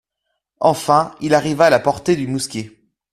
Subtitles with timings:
[0.61, 2.71] Enfin, il arriva à la portée du mousquet.